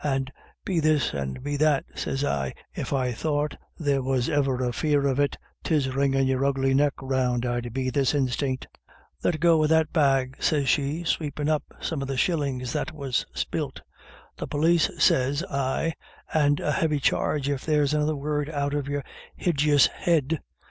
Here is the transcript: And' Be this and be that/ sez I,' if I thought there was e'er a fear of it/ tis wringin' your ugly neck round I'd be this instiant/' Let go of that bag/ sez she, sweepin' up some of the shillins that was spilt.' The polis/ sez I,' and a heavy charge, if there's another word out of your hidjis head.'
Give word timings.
And' 0.03 0.31
Be 0.65 0.79
this 0.79 1.13
and 1.13 1.43
be 1.43 1.57
that/ 1.57 1.85
sez 1.93 2.23
I,' 2.23 2.55
if 2.73 2.91
I 2.91 3.11
thought 3.11 3.55
there 3.77 4.01
was 4.01 4.29
e'er 4.29 4.63
a 4.63 4.73
fear 4.73 5.05
of 5.05 5.19
it/ 5.19 5.37
tis 5.63 5.93
wringin' 5.95 6.25
your 6.25 6.43
ugly 6.43 6.73
neck 6.73 6.93
round 7.03 7.45
I'd 7.45 7.71
be 7.71 7.91
this 7.91 8.15
instiant/' 8.15 8.65
Let 9.23 9.39
go 9.39 9.61
of 9.61 9.69
that 9.69 9.93
bag/ 9.93 10.37
sez 10.41 10.67
she, 10.67 11.03
sweepin' 11.03 11.49
up 11.49 11.61
some 11.81 12.01
of 12.01 12.07
the 12.07 12.17
shillins 12.17 12.73
that 12.73 12.91
was 12.91 13.27
spilt.' 13.35 13.81
The 14.39 14.47
polis/ 14.47 14.89
sez 14.97 15.43
I,' 15.43 15.93
and 16.33 16.59
a 16.59 16.71
heavy 16.71 16.99
charge, 16.99 17.47
if 17.47 17.63
there's 17.63 17.93
another 17.93 18.15
word 18.15 18.49
out 18.49 18.73
of 18.73 18.87
your 18.87 19.03
hidjis 19.39 19.85
head.' 19.87 20.39